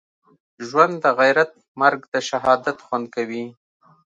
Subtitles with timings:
[0.67, 1.51] ژوند دغیرت
[1.81, 3.45] مرګ دښهادت خوند کوی